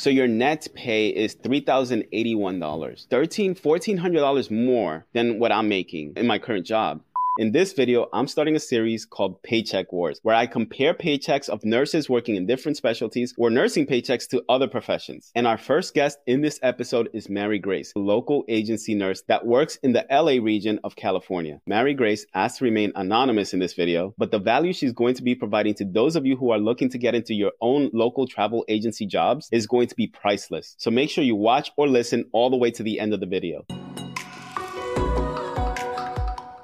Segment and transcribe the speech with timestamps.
[0.00, 6.38] So your net pay is $3,081, $1,300, $1,400 more than what I'm making in my
[6.38, 7.02] current job.
[7.40, 11.64] In this video, I'm starting a series called Paycheck Wars, where I compare paychecks of
[11.64, 15.32] nurses working in different specialties or nursing paychecks to other professions.
[15.34, 19.46] And our first guest in this episode is Mary Grace, a local agency nurse that
[19.46, 21.62] works in the LA region of California.
[21.66, 25.22] Mary Grace asked to remain anonymous in this video, but the value she's going to
[25.22, 28.26] be providing to those of you who are looking to get into your own local
[28.26, 30.74] travel agency jobs is going to be priceless.
[30.76, 33.26] So make sure you watch or listen all the way to the end of the
[33.26, 33.64] video.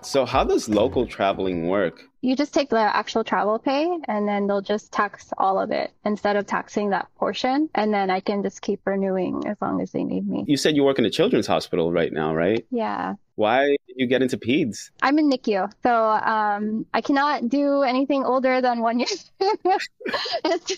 [0.06, 2.04] So, how does local traveling work?
[2.20, 5.90] You just take the actual travel pay and then they'll just tax all of it
[6.04, 7.68] instead of taxing that portion.
[7.74, 10.44] And then I can just keep renewing as long as they need me.
[10.46, 12.64] You said you work in a children's hospital right now, right?
[12.70, 13.14] Yeah.
[13.36, 14.90] Why did you get into peds?
[15.02, 19.08] I'm in NICU, so um, I cannot do anything older than one year.
[19.40, 20.76] it's,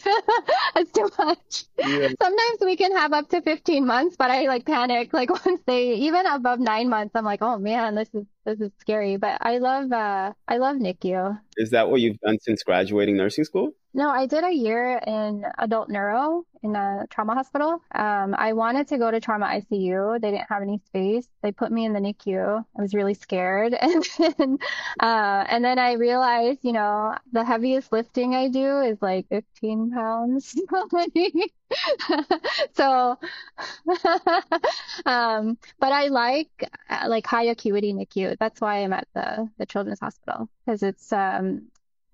[0.77, 1.65] it's too much.
[1.79, 2.09] Yeah.
[2.21, 5.13] Sometimes we can have up to 15 months, but I like panic.
[5.13, 8.73] Like once they even above nine months, I'm like, oh man, this is this is
[8.81, 9.17] scary.
[9.19, 11.39] But I love uh, I love NICU.
[11.57, 13.71] Is that what you've done since graduating nursing school?
[13.99, 17.83] No, I did a year in adult neuro in a trauma hospital.
[17.93, 20.21] Um, I wanted to go to trauma ICU.
[20.21, 21.27] They didn't have any space.
[21.43, 22.65] They put me in the NICU.
[22.79, 24.59] I was really scared, and then,
[25.01, 29.91] uh, and then I realized, you know, the heaviest lifting I do is like 15
[29.91, 30.55] pounds.
[32.77, 33.19] so,
[35.07, 36.71] um, but I like
[37.09, 38.37] like high acuity NICU.
[38.39, 41.67] That's why I'm at the the children's hospital because it's um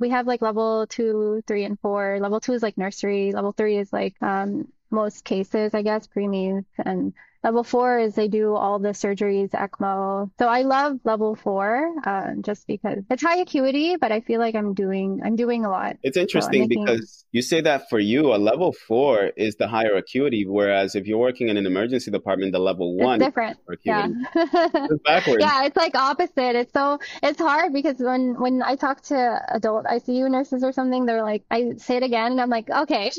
[0.05, 2.19] we have like level two, three, and four.
[2.20, 3.33] Level two is like nursery.
[3.33, 8.26] Level three is like um, most cases, I guess, preemies and Level four is they
[8.26, 10.30] do all the surgeries, ECMO.
[10.38, 14.54] So I love level four uh, just because it's high acuity, but I feel like
[14.54, 15.98] I'm doing I'm doing a lot.
[16.02, 16.84] It's interesting so making...
[16.86, 21.06] because you say that for you, a level four is the higher acuity, whereas if
[21.06, 23.58] you're working in an emergency department, the level one it's different.
[23.84, 24.08] Yeah.
[24.34, 25.40] it's backwards.
[25.40, 26.56] Yeah, it's like opposite.
[26.56, 31.04] It's so it's hard because when when I talk to adult ICU nurses or something,
[31.04, 33.10] they're like, I say it again, and I'm like, okay,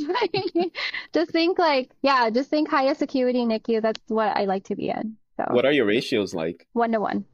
[1.14, 3.84] just think like yeah, just think highest acuity NICU.
[3.84, 5.18] That's what I like to be in.
[5.38, 6.68] So what are your ratios like?
[6.74, 7.26] One to one.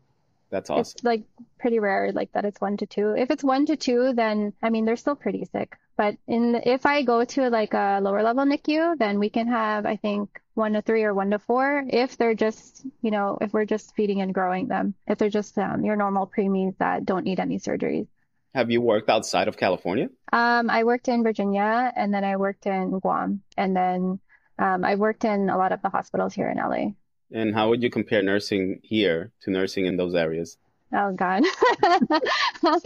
[0.50, 0.82] That's awesome.
[0.82, 1.24] It's like
[1.60, 3.16] pretty rare, like that it's one to two.
[3.18, 5.78] If it's one to two, then I mean they're still pretty sick.
[5.96, 9.86] But in if I go to like a lower level NICU, then we can have
[9.86, 11.86] I think one to three or one to four.
[11.88, 15.58] If they're just you know if we're just feeding and growing them, if they're just
[15.58, 18.08] um, your normal preemies that don't need any surgeries.
[18.54, 20.10] Have you worked outside of California?
[20.34, 24.20] Um, I worked in Virginia and then I worked in Guam and then
[24.62, 26.94] um, I worked in a lot of the hospitals here in LA.
[27.34, 30.58] And how would you compare nursing here to nursing in those areas?
[30.94, 31.44] Oh God,
[31.82, 32.84] that's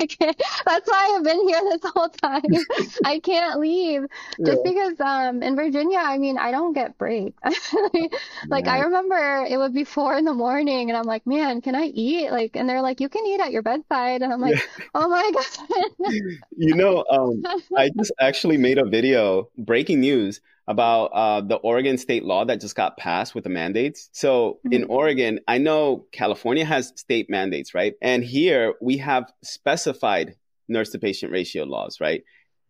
[0.88, 2.44] why I've been here this whole time.
[3.04, 4.06] I can't leave
[4.46, 4.72] just yeah.
[4.72, 7.42] because um, in Virginia, I mean, I don't get breaks.
[8.48, 11.74] like I remember it would be four in the morning, and I'm like, man, can
[11.74, 12.30] I eat?
[12.30, 14.86] Like, and they're like, you can eat at your bedside, and I'm like, yeah.
[14.94, 16.20] oh my God.
[16.56, 17.42] you know, um,
[17.76, 22.60] I just actually made a video, breaking news about uh, the Oregon state law that
[22.60, 24.10] just got passed with the mandates.
[24.14, 24.74] So mm-hmm.
[24.74, 27.94] in Oregon, I know California has state mandates, right?
[28.02, 30.36] And here we have specified
[30.68, 32.24] nurse to patient ratio laws, right?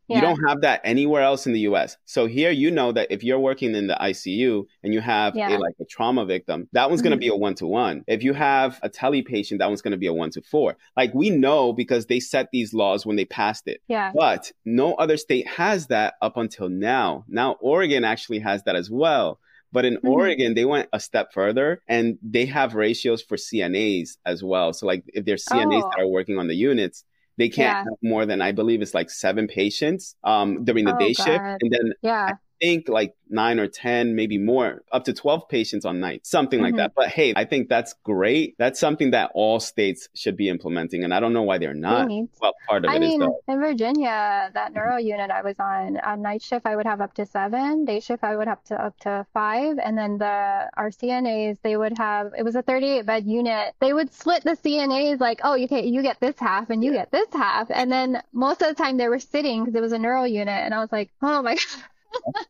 [0.08, 0.18] Yeah.
[0.18, 1.98] You don't have that anywhere else in the US.
[2.06, 5.50] So here you know that if you're working in the ICU and you have yeah.
[5.50, 7.10] a, like a trauma victim, that one's mm-hmm.
[7.10, 8.04] going to be a 1 to 1.
[8.08, 10.78] If you have a tele patient, that one's going to be a 1 to 4.
[10.96, 13.82] Like we know because they set these laws when they passed it.
[13.88, 14.12] Yeah.
[14.16, 17.26] But no other state has that up until now.
[17.28, 19.40] Now Oregon actually has that as well.
[19.72, 20.08] But in mm-hmm.
[20.08, 24.72] Oregon, they went a step further and they have ratios for CNAs as well.
[24.72, 25.90] So like if there's CNAs oh.
[25.90, 27.04] that are working on the units,
[27.38, 27.84] they can't yeah.
[27.84, 31.25] have more than I believe it's like seven patients um, during the oh, day God.
[31.25, 35.86] shift, and then yeah think like nine or 10, maybe more, up to 12 patients
[35.86, 36.66] on night, something mm-hmm.
[36.66, 36.94] like that.
[36.96, 38.56] But hey, I think that's great.
[38.58, 41.04] That's something that all states should be implementing.
[41.04, 42.10] And I don't know why they're not.
[42.42, 45.98] Well, part of I it mean, is in Virginia, that neuro unit I was on,
[45.98, 47.86] on night shift, I would have up to seven.
[47.86, 49.78] Day shift, I would have to up to five.
[49.84, 53.74] And then the our CNAs, they would have, it was a 38 bed unit.
[53.80, 56.92] They would split the CNAs like, oh, you, can, you get this half and you
[56.94, 57.68] get this half.
[57.69, 60.48] And then most of the time they were sitting because it was a neuro unit.
[60.48, 61.84] And I was like, oh my God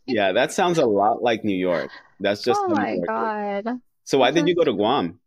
[0.06, 1.91] yeah, that sounds a lot like New York.
[2.19, 3.79] That's just oh my god.
[4.03, 5.19] So why did you go to Guam?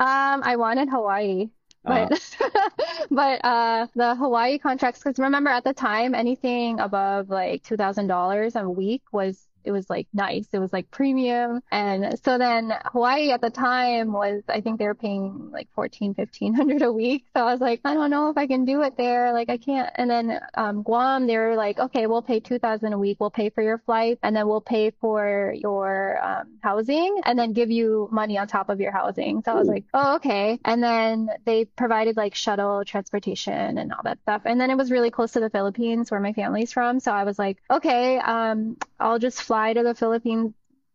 [0.00, 1.48] Um, I wanted Hawaii,
[1.82, 2.70] but uh-huh.
[3.10, 5.02] but uh, the Hawaii contracts.
[5.02, 9.72] Because remember, at the time, anything above like two thousand dollars a week was it
[9.72, 10.48] was like nice.
[10.52, 11.60] It was like premium.
[11.70, 16.14] And so then Hawaii at the time was, I think they were paying like 14,
[16.14, 17.24] 1500 a week.
[17.36, 19.32] So I was like, I don't know if I can do it there.
[19.32, 19.90] Like I can't.
[19.94, 23.18] And then, um, Guam, they were like, okay, we'll pay 2000 a week.
[23.20, 27.52] We'll pay for your flight and then we'll pay for your, um, housing and then
[27.52, 29.42] give you money on top of your housing.
[29.42, 30.58] So I was like, oh, okay.
[30.64, 34.42] And then they provided like shuttle transportation and all that stuff.
[34.44, 37.00] And then it was really close to the Philippines where my family's from.
[37.00, 40.54] So I was like, okay, um, I'll just fly to the Philippines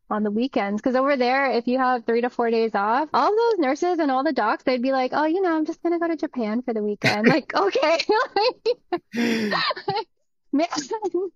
[0.10, 3.32] on the weekends because over there if you have three to four days off all
[3.32, 6.00] those nurses and all the docs they'd be like oh you know i'm just gonna
[6.00, 7.28] go to japan for the weekend.
[7.28, 8.00] Like okay.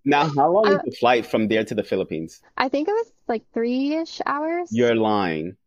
[0.06, 2.40] Now how long is uh, the flight from there to the philippines?
[2.56, 4.70] I think it was like three-ish hours.
[4.72, 5.58] You're lying.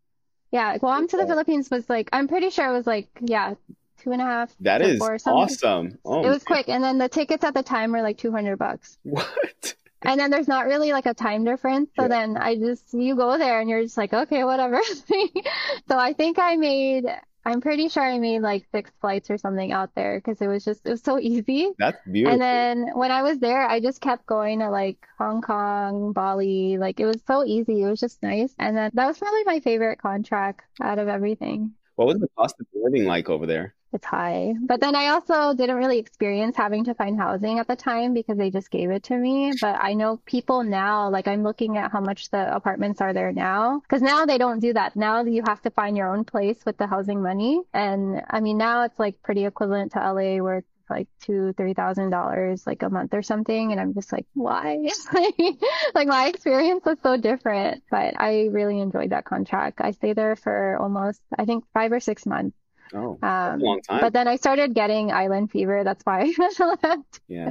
[0.53, 3.55] Yeah guam to the philippines was like i'm pretty sure it was like yeah
[4.03, 5.99] two and a half that is awesome.
[6.05, 8.99] Oh, it was quick and then the tickets at the time were like 200 bucks.
[9.03, 11.91] What and then there's not really like a time difference.
[11.97, 12.09] So yeah.
[12.09, 14.81] then I just, you go there and you're just like, okay, whatever.
[15.89, 17.05] so I think I made,
[17.45, 20.65] I'm pretty sure I made like six flights or something out there because it was
[20.65, 21.71] just, it was so easy.
[21.79, 22.33] That's beautiful.
[22.33, 26.79] And then when I was there, I just kept going to like Hong Kong, Bali.
[26.79, 27.83] Like it was so easy.
[27.83, 28.55] It was just nice.
[28.59, 31.73] And then that was probably my favorite contract out of everything.
[31.97, 33.75] What was the cost of living like over there?
[33.93, 34.55] It's high.
[34.61, 38.39] But then I also didn't really experience having to find housing at the time because
[38.39, 39.53] they just gave it to me.
[39.61, 43.33] But I know people now, like I'm looking at how much the apartments are there
[43.33, 44.97] now because now they don't do that.
[44.97, 47.63] Now you have to find your own place with the housing money.
[47.73, 52.11] And I mean, now it's like pretty equivalent to LA where like two, three thousand
[52.11, 53.73] dollars like a month or something.
[53.73, 54.77] And I'm just like, why?
[55.95, 57.85] like my experience was so different.
[57.91, 59.81] But I really enjoyed that contract.
[59.81, 62.57] I stayed there for almost, I think five or six months.
[62.95, 64.01] Oh, um, long time.
[64.01, 65.85] But then I started getting island fever.
[65.85, 67.21] That's why I left.
[67.29, 67.51] Yeah.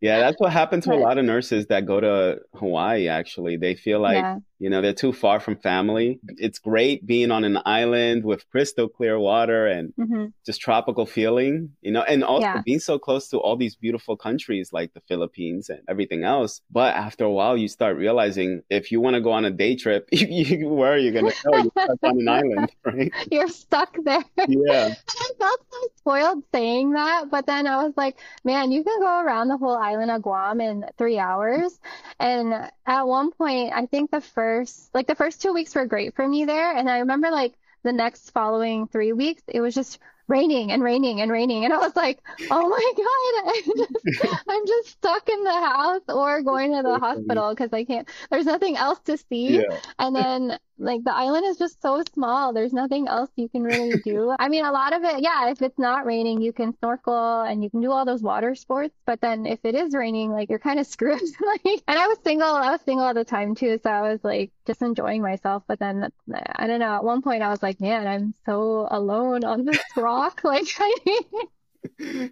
[0.00, 3.58] Yeah, that's what happened to a lot of nurses that go to Hawaii, actually.
[3.58, 4.38] They feel like, yeah.
[4.60, 6.20] You know, they're too far from family.
[6.36, 10.26] It's great being on an island with crystal clear water and mm-hmm.
[10.44, 12.62] just tropical feeling, you know, and also yeah.
[12.64, 16.60] being so close to all these beautiful countries like the Philippines and everything else.
[16.70, 19.76] But after a while, you start realizing if you want to go on a day
[19.76, 21.56] trip, you, where are you going to go?
[21.56, 23.12] You're stuck on an island, right?
[23.30, 24.24] You're stuck there.
[24.48, 24.94] Yeah.
[25.08, 29.20] I felt so spoiled saying that, but then I was like, man, you can go
[29.20, 31.78] around the whole island island of Guam in three hours.
[32.18, 34.49] And at one point, I think the first,
[34.94, 36.76] like the first two weeks were great for me there.
[36.76, 39.98] And I remember like the next following three weeks, it was just
[40.30, 41.64] raining and raining and raining.
[41.64, 42.20] And I was like,
[42.50, 43.76] oh my God, I'm
[44.14, 48.08] just, I'm just stuck in the house or going to the hospital because I can't,
[48.30, 49.58] there's nothing else to see.
[49.58, 49.76] Yeah.
[49.98, 52.52] And then like the island is just so small.
[52.52, 54.34] There's nothing else you can really do.
[54.38, 57.62] I mean, a lot of it, yeah, if it's not raining, you can snorkel and
[57.62, 58.94] you can do all those water sports.
[59.04, 61.20] But then if it is raining, like you're kind of screwed.
[61.46, 63.78] like, and I was single, I was single at the time too.
[63.82, 65.62] So I was like just enjoying myself.
[65.68, 66.10] But then
[66.56, 69.78] I don't know, at one point I was like, man, I'm so alone on this
[69.96, 70.40] rock.
[70.44, 72.30] like I need,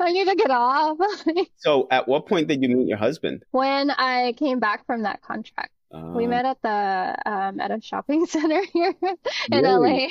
[0.00, 0.98] I need to get off.
[1.56, 3.44] so at what point did you meet your husband?
[3.50, 5.73] When I came back from that contract.
[5.92, 10.06] We uh, met at the um, at a shopping center here in really?
[10.06, 10.08] LA.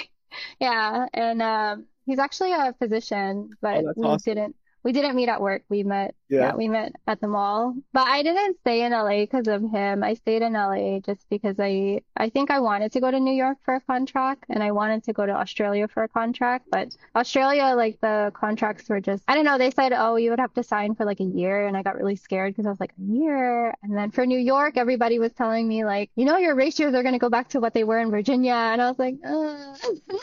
[0.60, 4.36] Yeah, and um, he's actually a physician, but oh, we awesome.
[4.36, 5.64] didn't we didn't meet at work.
[5.70, 6.40] We met, yeah.
[6.40, 6.56] yeah.
[6.56, 7.76] we met at the mall.
[7.94, 10.04] But I didn't stay in LA because of him.
[10.04, 13.34] I stayed in LA just because I, I think I wanted to go to New
[13.34, 16.68] York for a contract and I wanted to go to Australia for a contract.
[16.72, 19.58] But Australia, like the contracts were just, I don't know.
[19.58, 21.68] They said, oh, you would have to sign for like a year.
[21.68, 23.74] And I got really scared because I was like, a year.
[23.84, 27.04] And then for New York, everybody was telling me like, you know, your ratios are
[27.04, 28.54] going to go back to what they were in Virginia.
[28.54, 29.16] And I was like,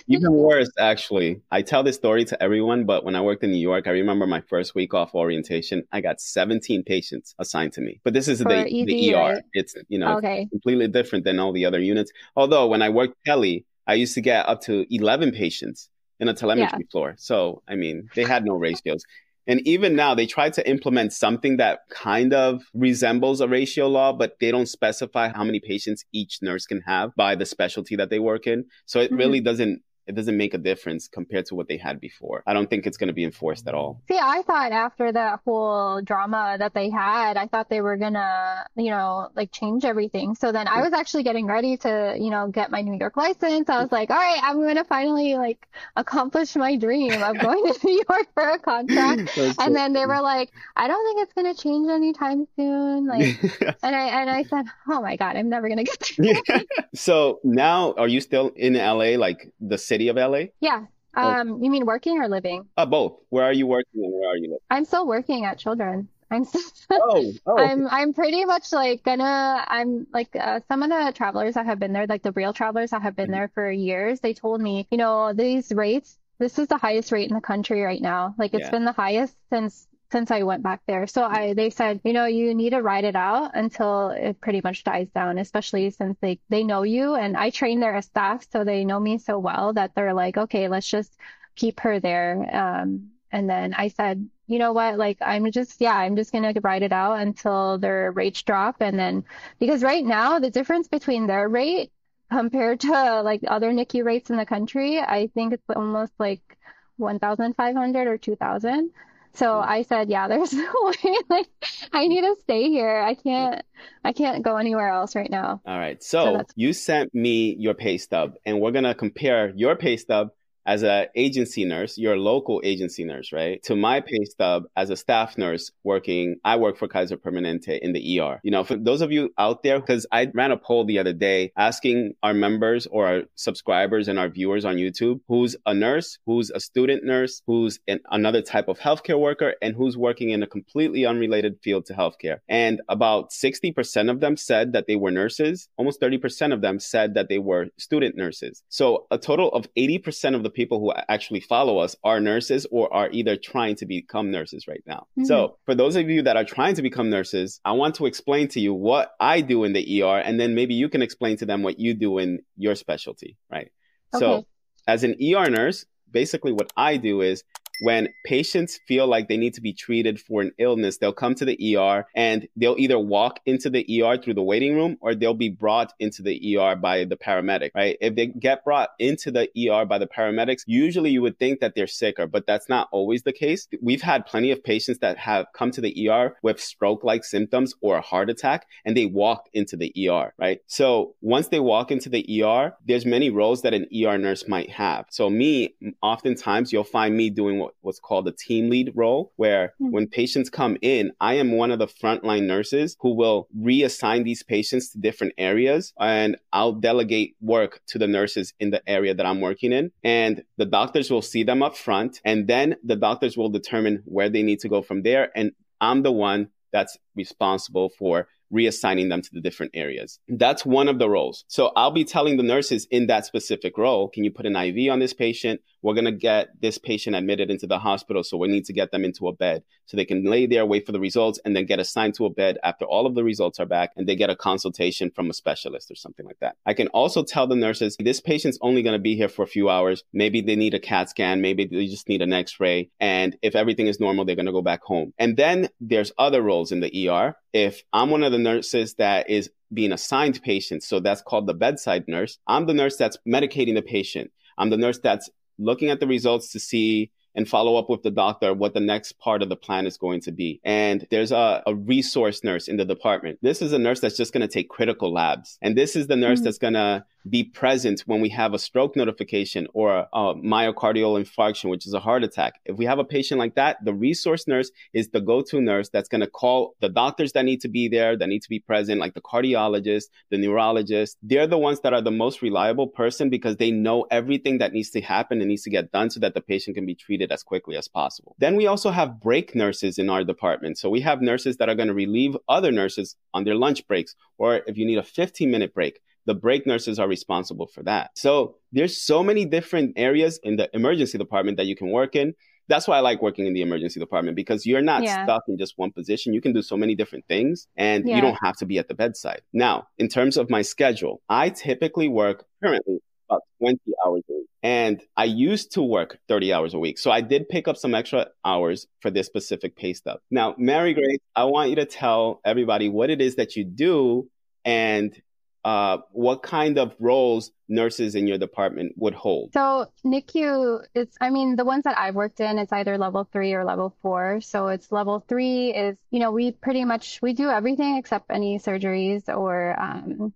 [0.07, 1.41] even worse, actually.
[1.51, 4.27] I tell this story to everyone, but when I worked in New York, I remember
[4.27, 8.01] my first week off orientation, I got 17 patients assigned to me.
[8.05, 9.17] But this is the, ED, the ER.
[9.17, 9.43] Right?
[9.55, 10.47] It's, you know, okay.
[10.51, 12.13] completely different than all the other units.
[12.37, 15.89] Although when I worked Kelly, I used to get up to 11 patients
[16.19, 16.91] in a telemetry yeah.
[16.93, 17.15] floor.
[17.17, 19.03] So, I mean, they had no ratios.
[19.47, 24.13] And even now, they try to implement something that kind of resembles a ratio law,
[24.13, 28.11] but they don't specify how many patients each nurse can have by the specialty that
[28.11, 28.67] they work in.
[28.87, 29.17] So it mm-hmm.
[29.17, 32.43] really doesn't it doesn't make a difference compared to what they had before.
[32.45, 34.03] I don't think it's going to be enforced at all.
[34.09, 38.15] See, I thought after that whole drama that they had, I thought they were going
[38.15, 40.35] to, you know, like change everything.
[40.35, 43.69] So then I was actually getting ready to, you know, get my New York license.
[43.69, 45.65] I was like, all right, I'm going to finally like
[45.95, 49.39] accomplish my dream of going to New York for a contract.
[49.61, 53.07] and then they were like, I don't think it's going to change anytime soon.
[53.07, 53.41] Like,
[53.85, 56.35] and I, and I said, oh my God, I'm never going to get there.
[56.49, 56.63] yeah.
[56.95, 60.45] So now are you still in LA, like the city of LA?
[60.61, 60.87] Yeah.
[61.15, 62.69] Um, you mean working or living?
[62.77, 63.19] Uh, both.
[63.31, 64.59] Where are you working and where are you living?
[64.71, 66.09] I'm still working at Children.
[66.31, 66.47] I'm
[66.91, 67.59] oh, oh.
[67.59, 71.81] I'm I'm pretty much like gonna I'm like uh, some of the travelers that have
[71.81, 73.33] been there, like the real travelers that have been mm-hmm.
[73.33, 77.29] there for years, they told me, you know, these rates, this is the highest rate
[77.29, 78.35] in the country right now.
[78.39, 78.71] Like it's yeah.
[78.71, 81.07] been the highest since since I went back there.
[81.07, 84.61] So I they said, you know, you need to ride it out until it pretty
[84.63, 88.65] much dies down, especially since they they know you and I train their staff, so
[88.65, 91.17] they know me so well that they're like, okay, let's just
[91.57, 92.49] keep her there.
[92.55, 96.53] Um, and then I said, you know what, like I'm just yeah, I'm just gonna
[96.63, 99.25] ride it out until their rates drop, and then
[99.59, 101.93] because right now the difference between their rate
[102.31, 106.57] compared to like other NICU rates in the country, I think it's almost like
[106.97, 108.91] 1,500 or 2,000.
[109.35, 111.17] So I said, yeah, there's no way.
[111.29, 111.49] Like,
[111.93, 113.01] I need to stay here.
[113.01, 113.63] I can't,
[114.05, 115.61] I can't go anywhere else right now.
[115.65, 116.03] All right.
[116.03, 120.31] So, so you sent me your pay stub, and we're gonna compare your pay stub
[120.67, 123.63] as an agency nurse, your local agency nurse, right?
[123.65, 127.93] To my pay stub as a staff nurse working, I work for Kaiser Permanente in
[127.93, 128.41] the ER.
[128.43, 131.13] You know, for those of you out there, because I ran a poll the other
[131.13, 136.19] day asking our members or our subscribers and our viewers on YouTube who's a nurse,
[136.27, 140.43] who's a student nurse, who's an, another type of healthcare worker, and who's working in
[140.43, 142.39] a completely unrelated field to healthcare.
[142.49, 145.69] And about 60% of them said that they were nurses.
[145.77, 148.63] Almost 30% of them said that they were student nurses.
[148.69, 152.93] So a total of 80% of the people who actually follow us are nurses or
[152.93, 155.07] are either trying to become nurses right now.
[155.19, 155.25] Mm-hmm.
[155.25, 158.49] So, for those of you that are trying to become nurses, I want to explain
[158.49, 161.47] to you what I do in the ER, and then maybe you can explain to
[161.47, 163.71] them what you do in your specialty, right?
[164.15, 164.21] Okay.
[164.21, 164.45] So,
[164.87, 167.43] as an ER nurse, basically what I do is
[167.81, 171.45] when patients feel like they need to be treated for an illness, they'll come to
[171.45, 175.35] the ER and they'll either walk into the ER through the waiting room or they'll
[175.35, 177.97] be brought into the ER by the paramedic, right?
[178.01, 181.75] If they get brought into the ER by the paramedics, usually you would think that
[181.75, 183.67] they're sicker, but that's not always the case.
[183.81, 187.75] We've had plenty of patients that have come to the ER with stroke like symptoms
[187.81, 190.61] or a heart attack and they walk into the ER, right?
[190.67, 194.71] So once they walk into the ER, there's many roles that an ER nurse might
[194.71, 195.07] have.
[195.11, 199.75] So me, oftentimes you'll find me doing what what's called a team lead role, where
[199.81, 199.93] mm-hmm.
[199.93, 204.43] when patients come in, I am one of the frontline nurses who will reassign these
[204.43, 209.27] patients to different areas and I'll delegate work to the nurses in the area that
[209.27, 209.93] I'm working in.
[210.03, 214.29] And the doctors will see them up front and then the doctors will determine where
[214.29, 215.31] they need to go from there.
[215.35, 220.19] And I'm the one that's responsible for reassigning them to the different areas.
[220.29, 221.45] That's one of the roles.
[221.49, 224.91] So I'll be telling the nurses in that specific role, can you put an IV
[224.91, 225.61] on this patient?
[225.83, 228.23] We're going to get this patient admitted into the hospital.
[228.23, 230.87] So we need to get them into a bed so they can lay there, wait
[230.87, 233.59] for the results, and then get assigned to a bed after all of the results
[233.59, 236.57] are back and they get a consultation from a specialist or something like that.
[236.67, 239.49] I can also tell the nurses this patient's only going to be here for a
[239.49, 240.05] few hours.
[240.13, 241.41] Maybe they need a CAT scan.
[241.41, 242.91] Maybe they just need an x ray.
[243.01, 245.13] And if everything is normal, they're going to go back home.
[245.19, 247.37] And then there's other roles in the ER.
[247.53, 251.55] If I'm one of the nurses that is being assigned patients, so that's called the
[251.55, 254.31] bedside nurse, I'm the nurse that's medicating the patient.
[254.59, 258.11] I'm the nurse that's looking at the results to see and follow up with the
[258.11, 260.61] doctor what the next part of the plan is going to be.
[260.65, 263.39] And there's a, a resource nurse in the department.
[263.43, 265.59] This is a nurse that's just going to take critical labs.
[265.63, 266.45] And this is the nurse mm-hmm.
[266.45, 271.71] that's going to be present when we have a stroke notification or a myocardial infarction,
[271.71, 272.61] which is a heart attack.
[272.65, 275.89] If we have a patient like that, the resource nurse is the go to nurse
[275.89, 278.59] that's going to call the doctors that need to be there, that need to be
[278.59, 281.19] present, like the cardiologist, the neurologist.
[281.23, 284.91] They're the ones that are the most reliable person because they know everything that needs
[284.91, 287.43] to happen and needs to get done so that the patient can be treated as
[287.43, 288.35] quickly as possible.
[288.39, 290.79] Then we also have break nurses in our department.
[290.79, 294.15] So we have nurses that are going to relieve other nurses on their lunch breaks,
[294.39, 298.11] or if you need a 15 minute break the break nurses are responsible for that.
[298.15, 302.35] So there's so many different areas in the emergency department that you can work in.
[302.69, 305.25] That's why I like working in the emergency department because you're not yeah.
[305.25, 306.33] stuck in just one position.
[306.33, 308.15] You can do so many different things and yeah.
[308.15, 309.43] you don't have to be at the bedside.
[309.53, 314.47] Now, in terms of my schedule, I typically work currently about 20 hours a week.
[314.63, 316.99] And I used to work 30 hours a week.
[316.99, 320.21] So I did pick up some extra hours for this specific pay stub.
[320.31, 324.29] Now, Mary Grace, I want you to tell everybody what it is that you do
[324.65, 325.21] and
[325.65, 329.53] uh, what kind of roles nurses in your department would hold?
[329.53, 333.53] So NICU is, I mean, the ones that I've worked in, it's either level three
[333.53, 334.41] or level four.
[334.41, 338.59] So it's level three is, you know, we pretty much we do everything except any
[338.59, 340.33] surgeries or um,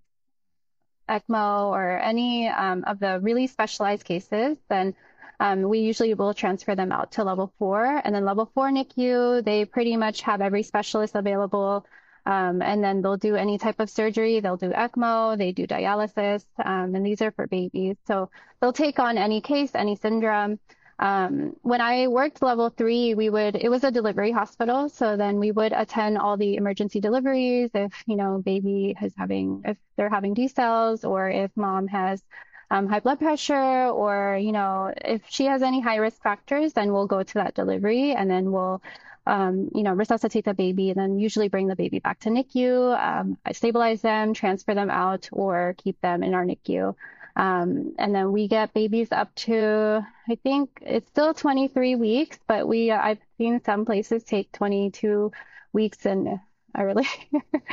[1.09, 4.59] ECMO or any um, of the really specialized cases.
[4.69, 4.95] Then
[5.41, 9.45] um, we usually will transfer them out to level four, and then level four NICU,
[9.45, 11.87] they pretty much have every specialist available
[12.27, 14.41] um, and then they'll do any type of surgery.
[14.41, 17.97] They'll do ECMO, they do dialysis, um, and these are for babies.
[18.07, 20.59] So they'll take on any case, any syndrome.
[20.99, 24.89] Um, when I worked level three, we would, it was a delivery hospital.
[24.89, 29.63] So then we would attend all the emergency deliveries if, you know, baby is having,
[29.65, 32.23] if they're having decels or if mom has
[32.71, 36.93] um, high blood pressure or, you know, if she has any high risk factors, then
[36.93, 38.81] we'll go to that delivery and then we'll,
[39.27, 42.99] um, you know, resuscitate the baby and then usually bring the baby back to NICU,
[42.99, 46.95] um, stabilize them, transfer them out or keep them in our NICU.
[47.37, 52.69] Um, and then we get babies up to, I think it's still 23 weeks, but
[52.69, 55.33] we, I've seen some places take 22
[55.73, 56.39] weeks and
[56.79, 57.07] early,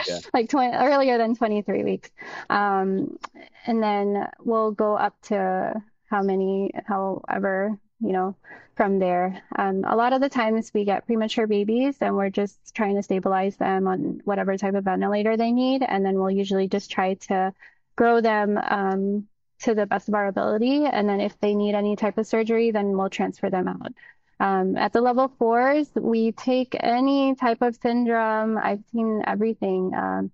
[0.08, 0.20] yeah.
[0.34, 2.10] like 20, earlier than 23 weeks.
[2.50, 3.20] Um,
[3.68, 8.36] and then we'll go up to how many, however, you know,
[8.76, 9.42] from there.
[9.56, 13.04] Um, a lot of the times we get premature babies and we're just trying to
[13.04, 15.84] stabilize them on whatever type of ventilator they need.
[15.84, 17.54] And then we'll usually just try to
[17.96, 19.28] grow them um,
[19.60, 20.86] to the best of our ability.
[20.86, 23.94] And then if they need any type of surgery, then we'll transfer them out.
[24.40, 28.58] Um, at the level fours, we take any type of syndrome.
[28.58, 29.94] I've seen everything.
[29.94, 30.32] Um,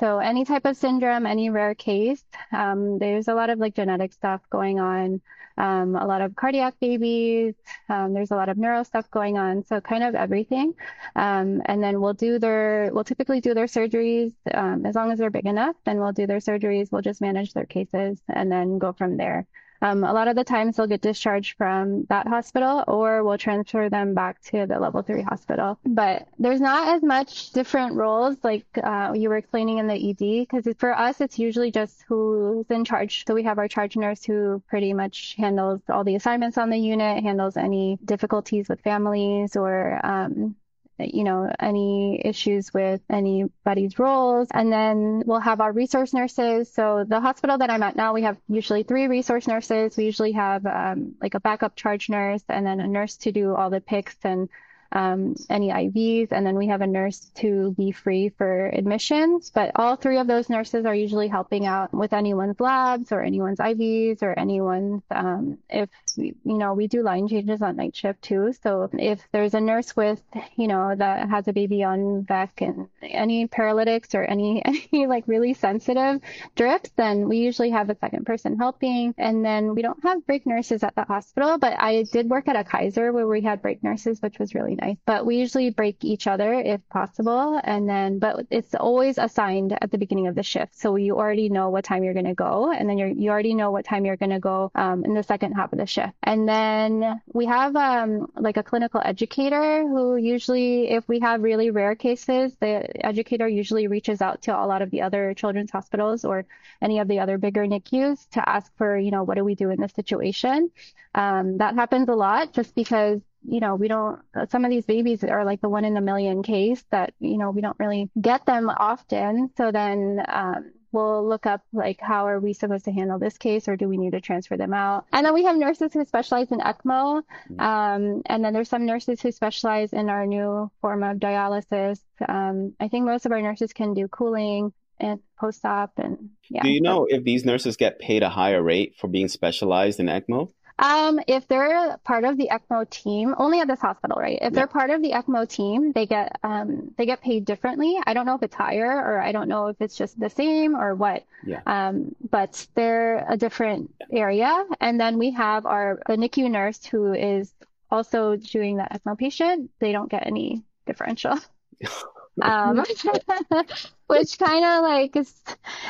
[0.00, 4.12] so any type of syndrome, any rare case, um, there's a lot of like genetic
[4.12, 5.20] stuff going on
[5.56, 7.54] um, a lot of cardiac babies.
[7.88, 10.74] Um, there's a lot of neuro stuff going on, so kind of everything.
[11.16, 15.18] Um, and then we'll do their, we'll typically do their surgeries um, as long as
[15.18, 15.76] they're big enough.
[15.84, 16.90] Then we'll do their surgeries.
[16.90, 19.46] We'll just manage their cases and then go from there.
[19.84, 23.90] Um, a lot of the times they'll get discharged from that hospital or we'll transfer
[23.90, 25.78] them back to the level three hospital.
[25.84, 30.48] But there's not as much different roles like uh, you were explaining in the ED
[30.48, 33.26] because for us, it's usually just who's in charge.
[33.26, 36.78] So we have our charge nurse who pretty much handles all the assignments on the
[36.78, 40.56] unit, handles any difficulties with families or um,
[40.98, 44.48] you know, any issues with anybody's roles.
[44.52, 46.72] And then we'll have our resource nurses.
[46.72, 49.96] So the hospital that I'm at now, we have usually three resource nurses.
[49.96, 53.54] We usually have um, like a backup charge nurse and then a nurse to do
[53.54, 54.48] all the PICCs and
[54.92, 59.50] um, any IVs, and then we have a nurse to be free for admissions.
[59.50, 63.58] But all three of those nurses are usually helping out with anyone's labs or anyone's
[63.58, 68.52] IVs or anyone's, um, if, you know, we do line changes on night shift too.
[68.62, 70.22] So if there's a nurse with,
[70.56, 74.62] you know, that has a baby on VEC and any paralytics or any,
[74.92, 76.20] any like really sensitive
[76.54, 79.14] drips, then we usually have a second person helping.
[79.18, 82.56] And then we don't have break nurses at the hospital, but I did work at
[82.56, 86.04] a Kaiser where we had break nurses, which was really nice But we usually break
[86.04, 87.60] each other if possible.
[87.62, 90.78] And then, but it's always assigned at the beginning of the shift.
[90.78, 92.72] So you already know what time you're going to go.
[92.72, 95.52] And then you already know what time you're going to go um, in the second
[95.52, 96.12] half of the shift.
[96.22, 101.70] And then we have um, like a clinical educator who usually, if we have really
[101.70, 106.24] rare cases, the educator usually reaches out to a lot of the other children's hospitals
[106.24, 106.46] or
[106.82, 109.70] any of the other bigger NICUs to ask for, you know, what do we do
[109.70, 110.70] in this situation?
[111.14, 115.22] Um, that happens a lot just because you know, we don't, some of these babies
[115.24, 118.46] are like the one in a million case that, you know, we don't really get
[118.46, 119.50] them often.
[119.56, 123.68] So then, um, we'll look up like how are we supposed to handle this case
[123.68, 125.04] or do we need to transfer them out?
[125.12, 127.22] And then we have nurses who specialize in ecmo.
[127.50, 127.60] Mm-hmm.
[127.60, 132.00] um, and then there's some nurses who specialize in our new form of dialysis.
[132.26, 136.62] Um, i think most of our nurses can do cooling and post-op and yeah.
[136.62, 140.06] Do you know if these nurses get paid a higher rate for being specialized in
[140.06, 144.38] ecmo um, if they're part of the ECMO team, only at this hospital, right?
[144.40, 144.50] If yeah.
[144.50, 147.96] they're part of the ECMO team, they get um, they get paid differently.
[148.04, 150.74] I don't know if it's higher or I don't know if it's just the same
[150.74, 151.24] or what.
[151.46, 151.60] Yeah.
[151.66, 154.64] Um, but they're a different area.
[154.80, 157.54] And then we have our the NICU nurse who is
[157.90, 159.70] also doing the ECMO patient.
[159.78, 161.38] They don't get any differential.
[162.42, 162.76] um,
[164.06, 165.32] which kind of like is,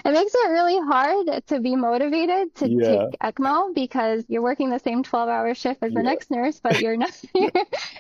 [0.05, 3.07] it makes it really hard to be motivated to yeah.
[3.09, 6.11] take ECMO because you're working the same 12 hour shift as the yeah.
[6.11, 7.51] next nurse, but you're not, you're,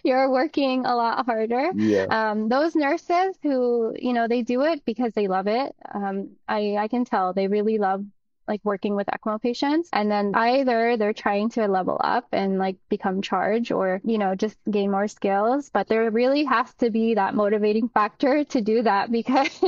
[0.02, 1.70] you're, working a lot harder.
[1.74, 2.04] Yeah.
[2.04, 5.74] Um, those nurses who, you know, they do it because they love it.
[5.94, 8.04] Um, I, I can tell they really love
[8.46, 9.88] like working with ECMO patients.
[9.92, 14.34] And then either they're trying to level up and like become charge or, you know,
[14.34, 15.70] just gain more skills.
[15.70, 19.64] But there really has to be that motivating factor to do that because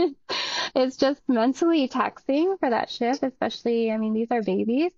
[0.74, 4.92] it's just mentally taxing for that shift, especially, I mean, these are babies.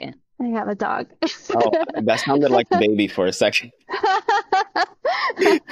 [0.00, 0.12] Yeah.
[0.40, 1.08] I have a dog.
[1.54, 3.72] oh, that sounded like a baby for a second.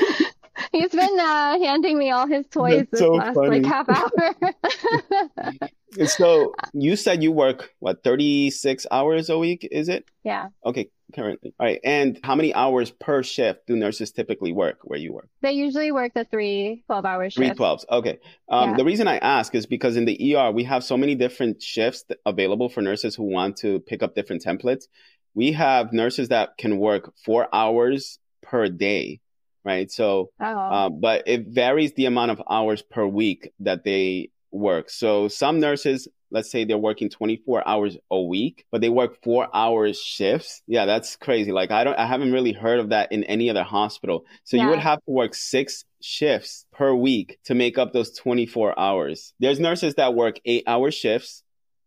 [0.73, 3.61] He's been uh, handing me all his toys That's this so last funny.
[3.61, 4.35] like half hour.
[6.07, 10.05] So you said you work what 36 hours a week is it?
[10.23, 10.49] Yeah.
[10.65, 11.55] Okay currently.
[11.59, 15.29] All right and how many hours per shift do nurses typically work where you work?
[15.43, 17.37] They usually work the three 12 hour shifts.
[17.37, 18.19] three 12s okay.
[18.49, 18.77] Um, yeah.
[18.77, 22.05] the reason i ask is because in the er we have so many different shifts
[22.27, 24.85] available for nurses who want to pick up different templates.
[25.35, 29.21] We have nurses that can work four hours per day,
[29.65, 29.91] right?
[29.91, 34.89] So, Oh, uh, but it varies the amount of hours per week that they work.
[34.89, 39.49] So some nurses, let's say they're working 24 hours a week, but they work four
[39.55, 40.63] hours shifts.
[40.67, 41.53] Yeah, that's crazy.
[41.53, 44.25] Like I don't, I haven't really heard of that in any other hospital.
[44.45, 48.79] So you would have to work six shifts per week to make up those 24
[48.79, 49.35] hours.
[49.41, 51.43] There's nurses that work eight hour shifts.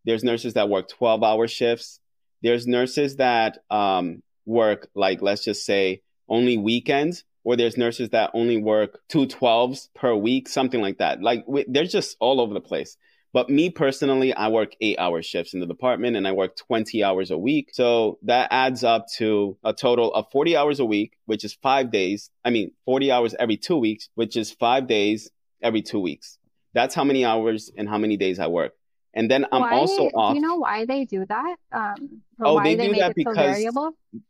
[0.05, 1.99] There's nurses that work 12 hour shifts.
[2.43, 8.29] There's nurses that um, work like, let's just say only weekends or there's nurses that
[8.33, 11.21] only work two 12s per week, something like that.
[11.21, 12.97] Like they're just all over the place.
[13.31, 17.05] But me personally, I work eight hour shifts in the department and I work 20
[17.05, 17.69] hours a week.
[17.71, 21.89] So that adds up to a total of 40 hours a week, which is five
[21.89, 22.31] days.
[22.43, 25.31] I mean, 40 hours every two weeks, which is five days
[25.63, 26.39] every two weeks.
[26.73, 28.73] That's how many hours and how many days I work.
[29.13, 30.33] And then I'm why, also off.
[30.33, 31.55] do you know why they do that?
[31.71, 33.73] Um, Oh, why they they do that it so because-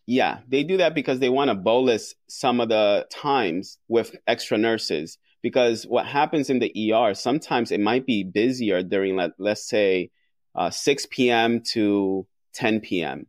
[0.05, 4.57] Yeah, they do that because they want to bolus some of the times with extra
[4.57, 5.17] nurses.
[5.43, 10.09] Because what happens in the ER, sometimes it might be busier during, let, let's say,
[10.55, 11.61] uh, 6 p.m.
[11.73, 13.27] to 10 p.m.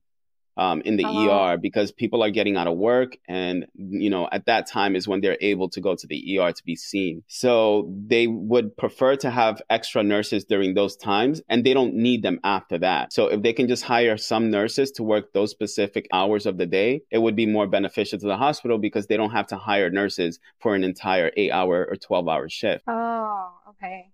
[0.58, 1.28] Um, in the Oh.
[1.52, 3.16] ER because people are getting out of work.
[3.28, 6.50] And, you know, at that time is when they're able to go to the ER
[6.52, 7.22] to be seen.
[7.28, 12.22] So they would prefer to have extra nurses during those times and they don't need
[12.22, 13.12] them after that.
[13.12, 16.66] So if they can just hire some nurses to work those specific hours of the
[16.66, 19.90] day, it would be more beneficial to the hospital because they don't have to hire
[19.90, 22.82] nurses for an entire eight hour or 12 hour shift.
[22.88, 24.08] Oh, okay.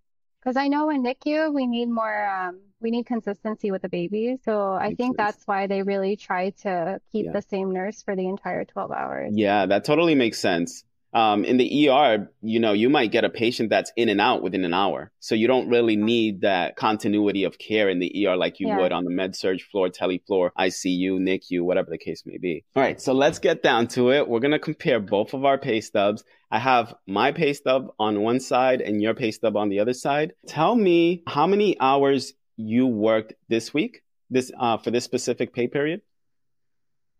[0.44, 4.36] Because I know in NICU we need more, um, we need consistency with the baby.
[4.44, 5.28] So I Makes think sense.
[5.36, 7.32] that's why they really try to keep Yeah.
[7.32, 9.32] the same nurse for the entire 12 hours.
[9.34, 10.84] Yeah, that totally makes sense.
[11.14, 14.42] Um, in the ER, you know, you might get a patient that's in and out
[14.42, 15.12] within an hour.
[15.20, 18.78] So you don't really need that continuity of care in the ER like you Yeah.
[18.78, 22.64] would on the med surg floor, tele floor, ICU, NICU, whatever the case may be.
[22.74, 24.28] All right, so let's get down to it.
[24.28, 26.24] We're going to compare both of our pay stubs.
[26.54, 29.92] I have my pay stub on one side and your pay stub on the other
[29.92, 30.34] side.
[30.46, 35.66] Tell me how many hours you worked this week, this uh, for this specific pay
[35.66, 36.02] period.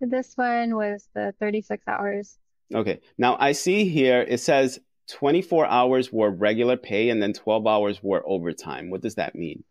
[0.01, 2.39] This one was the 36 hours.
[2.73, 3.01] Okay.
[3.19, 8.01] Now I see here it says 24 hours were regular pay and then 12 hours
[8.05, 8.89] were overtime.
[8.89, 9.65] What does that mean?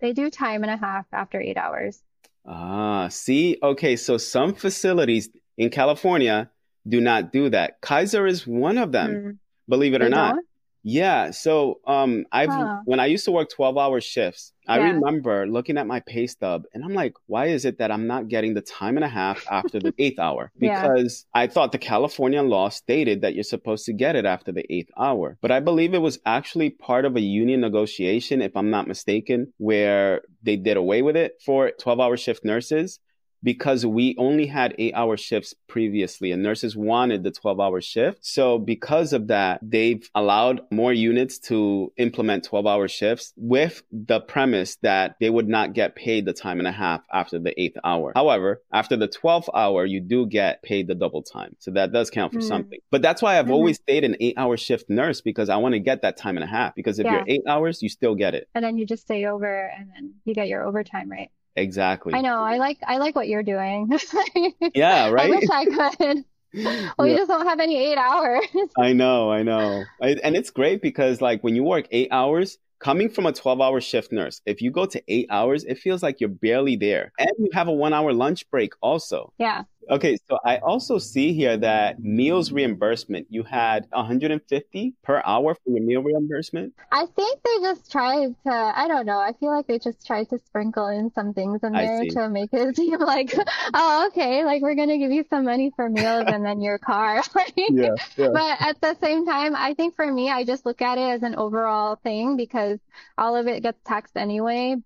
[0.00, 2.02] They do time and a half after eight hours.
[2.44, 3.56] Ah, see?
[3.62, 6.50] Okay, so some facilities in California
[6.86, 7.80] do not do that.
[7.80, 9.38] Kaiser is one of them, Mm.
[9.68, 10.34] believe it They or not.
[10.34, 10.46] don't?
[10.84, 12.78] Yeah, so um I've Huh.
[12.86, 16.82] when I used to work 12-hour shifts, I remember looking at my pay stub and
[16.84, 19.78] I'm like, why is it that I'm not getting the time and a half after
[19.78, 20.50] the eighth hour?
[20.58, 20.82] Yeah.
[20.82, 24.64] Because I thought the California law stated that you're supposed to get it after the
[24.74, 25.38] eighth hour.
[25.40, 29.52] But I believe it was actually part of a union negotiation, if I'm not mistaken,
[29.58, 32.98] where they did away with it for 12-hour shift nurses
[33.42, 38.18] because we only had eight hour shifts previously and nurses wanted the 12 hour shift.
[38.24, 44.20] So because of that, they've allowed more units to implement 12 hour shifts with the
[44.20, 47.76] premise that they would not get paid the time and a half after the eighth
[47.84, 48.12] hour.
[48.14, 51.56] However, after the 12th hour, you do get paid the double time.
[51.58, 52.44] So that does count for Mm.
[52.48, 52.78] something.
[52.90, 53.52] But that's why I've Mhm.
[53.52, 56.44] always stayed an eight hour shift nurse because I want to get that time and
[56.44, 57.12] a half because if Yeah.
[57.14, 58.48] you're eight hours, you still get it.
[58.54, 61.30] And then you just stay over and then you get your overtime, right?
[61.56, 62.14] Exactly.
[62.14, 62.38] I know.
[62.40, 63.90] I like I like what you're doing.
[64.74, 65.26] Yeah, right.
[65.26, 66.24] I wish I could.
[66.54, 67.16] Well, we Yeah.
[67.16, 68.44] just don't have any eight hours.
[68.78, 69.84] I know, I know.
[70.02, 73.60] I, and it's great because like when you work eight hours, coming from a 12
[73.60, 77.12] hour shift nurse, if you go to eight hours, it feels like you're barely there.
[77.18, 79.32] And you have a one hour lunch break also.
[79.38, 79.64] Yeah.
[79.90, 85.70] Okay, so I also see here that meals reimbursement, you had 150 per hour for
[85.70, 86.72] your meal reimbursement.
[86.90, 89.18] I think they just tried to, I don't know.
[89.18, 92.50] I feel like they just tried to sprinkle in some things in there to make
[92.52, 93.34] it seem like,
[93.72, 97.22] oh, okay, like we're gonna give you some money for meals and then your car.
[97.34, 97.94] Like, yeah.
[98.30, 101.22] But at the same time, I think for me, I just look at it as
[101.22, 102.78] an overall thing because
[103.16, 104.76] all of it gets taxed anyway,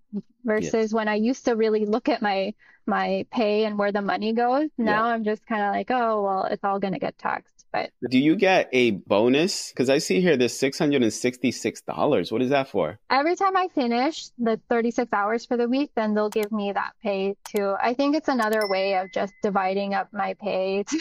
[0.45, 2.53] versus when I used to really look at my
[2.87, 4.69] my pay and where the money goes.
[4.77, 7.56] Now I'm just kind of like, oh, well, it's all gonna get taxed.
[8.01, 9.69] But Do you get a bonus?
[9.71, 12.31] Because I see here there's $666.
[12.31, 12.99] What is that for?
[13.09, 16.91] every time I finish the 36 hours for the week, then they'll give me that
[17.03, 17.75] pay too.
[17.81, 20.85] I think it's another way of just dividing up my pay.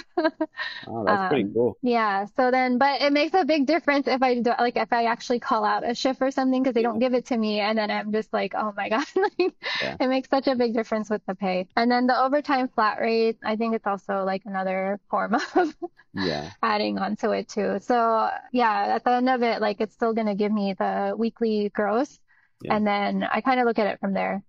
[0.89, 1.77] Oh, that's pretty Um, cool.
[1.83, 5.05] Yeah, so then, but it makes a big difference if I do, like, if I
[5.05, 7.77] actually call out a shift or something because they don't give it to me, and
[7.79, 9.97] then I'm just like, oh my God, like, Yeah.
[10.01, 11.69] it makes such a big difference with the pay.
[11.77, 15.75] And then the overtime flat rate, I think it's also like another form of
[16.15, 16.51] Yeah.
[16.67, 17.79] adding onto it too.
[17.81, 21.71] So yeah, at the end of it, like, it's still gonna give me the weekly
[21.71, 22.19] gross,
[22.63, 22.75] Yeah.
[22.75, 24.43] and then I kind of look at it from there.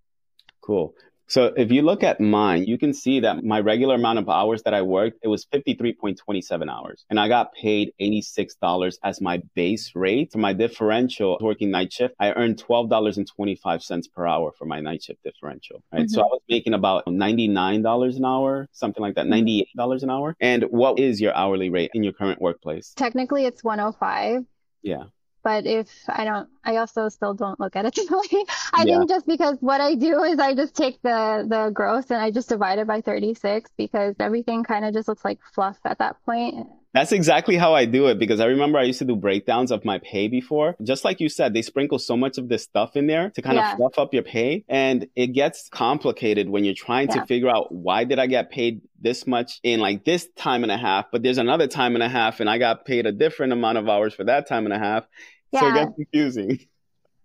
[0.61, 0.93] Cool.
[1.29, 4.63] So if you look at mine, you can see that my regular amount of hours
[4.63, 7.05] that I worked, it was 53.27 hours.
[7.09, 10.31] And I got paid $86 as my base rate.
[10.31, 15.21] For my differential working night shift, I earned $12.25 per hour for my night shift
[15.23, 15.83] differential.
[15.91, 16.03] Right.
[16.03, 16.13] Mm-hmm.
[16.13, 19.81] So I was making about $99 an hour, something like that, mm-hmm.
[19.81, 20.35] $98 an hour.
[20.39, 22.93] And what is your hourly rate in your current workplace?
[22.95, 24.45] Technically, it's 105.
[24.81, 25.05] Yeah
[25.47, 27.97] but if I don't, I also still don't look at it.
[28.73, 28.97] I yeah.
[28.97, 32.31] think just because what I do is I just take the the gross and I
[32.31, 36.17] just divide it by 36 because everything kind of just looks like fluff at that
[36.25, 36.67] point.
[36.93, 39.85] That's exactly how I do it because I remember I used to do breakdowns of
[39.85, 40.75] my pay before.
[40.83, 43.55] Just like you said, they sprinkle so much of this stuff in there to kind
[43.55, 43.71] yeah.
[43.71, 44.65] of fluff up your pay.
[44.67, 47.21] And it gets complicated when you're trying yeah.
[47.21, 50.71] to figure out why did I get paid this much in like this time and
[50.71, 53.53] a half, but there's another time and a half and I got paid a different
[53.53, 55.05] amount of hours for that time and a half.
[55.51, 55.59] Yeah.
[55.61, 56.59] So it gets confusing.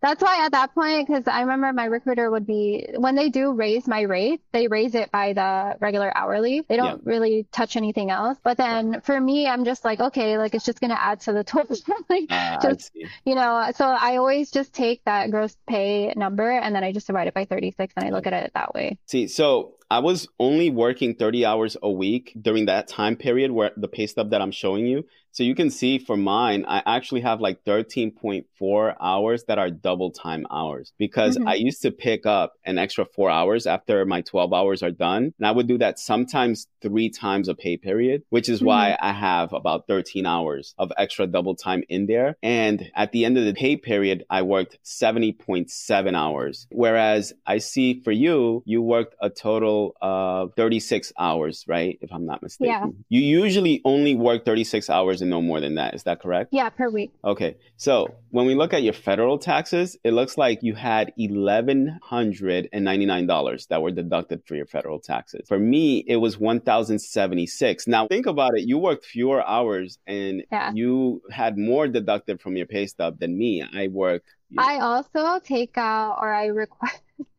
[0.03, 3.53] That's why at that point, because I remember my recruiter would be, when they do
[3.53, 6.67] raise my rate, they raise it by the regular hourly.
[6.69, 7.13] They don't yeah.
[7.13, 8.37] really touch anything else.
[8.43, 11.33] But then for me, I'm just like, okay, like it's just going to add to
[11.33, 11.77] the total.
[12.11, 12.91] like, uh, just,
[13.25, 17.07] you know, so I always just take that gross pay number and then I just
[17.07, 18.99] divide it by 36 and I look at it that way.
[19.07, 23.73] See, so I was only working 30 hours a week during that time period where
[23.77, 25.05] the pay stub that I'm showing you.
[25.33, 30.11] So you can see for mine, I actually have like 13.4 hours that are double
[30.11, 31.49] time hours because mm-hmm.
[31.49, 35.33] I used to pick up an extra four hours after my 12 hours are done.
[35.39, 38.69] And I would do that sometimes three times a pay period, which is mm-hmm.
[38.69, 42.37] why I have about 13 hours of extra double time in there.
[42.43, 46.67] And at the end of the pay period, I worked 70.7 hours.
[46.71, 51.99] Whereas I see for you, you worked a total of 36 hours, right?
[52.01, 52.75] If I'm not mistaken.
[52.75, 52.87] Yeah.
[53.09, 55.95] You usually only work 36 hours and no more than that.
[55.95, 56.51] Is that correct?
[56.53, 57.13] Yeah, per week.
[57.25, 57.57] Okay.
[57.77, 63.83] So when we look at your federal taxes, it looks like you had $1,199 that
[63.83, 65.47] were deducted for your federal taxes.
[65.49, 67.87] For me, it was 1,076.
[67.87, 68.67] Now think about it.
[68.67, 70.73] You worked fewer hours and yeah.
[70.75, 73.63] you had more deducted from your pay stub than me.
[73.63, 74.29] I worked.
[74.59, 76.91] I also take out or I require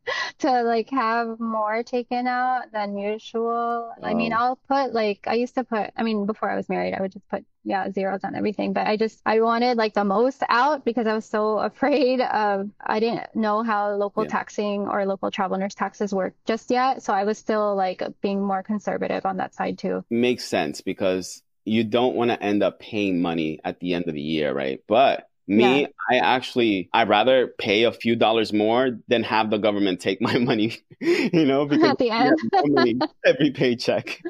[0.38, 3.92] to like have more taken out than usual.
[4.02, 4.36] I mean, oh.
[4.36, 5.90] I'll put like I used to put.
[5.96, 8.72] I mean, before I was married, I would just put yeah zeros on everything.
[8.72, 12.70] But I just I wanted like the most out because I was so afraid of
[12.84, 14.30] I didn't know how local yeah.
[14.30, 17.02] taxing or local travel nurse taxes work just yet.
[17.02, 20.04] So I was still like being more conservative on that side too.
[20.10, 24.14] Makes sense because you don't want to end up paying money at the end of
[24.14, 24.80] the year, right?
[24.86, 25.86] But me, yeah.
[26.10, 30.38] I actually I'd rather pay a few dollars more than have the government take my
[30.50, 34.22] money, you know, because at the end every paycheck.